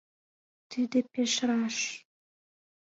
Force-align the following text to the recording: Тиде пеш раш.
Тиде 0.69 0.99
пеш 1.11 1.33
раш. 1.47 1.77